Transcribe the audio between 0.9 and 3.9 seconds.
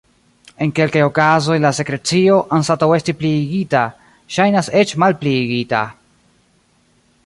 okazoj la sekrecio, anstataŭ esti pliigita,